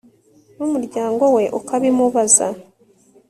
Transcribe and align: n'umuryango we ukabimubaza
n'umuryango 0.57 1.23
we 1.35 1.43
ukabimubaza 1.59 2.45